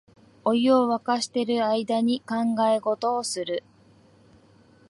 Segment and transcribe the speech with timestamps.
[0.43, 3.63] お湯をわかしてる間に考え事をする